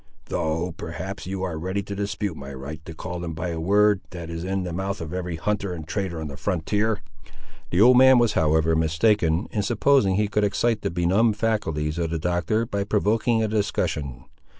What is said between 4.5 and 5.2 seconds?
the mouth of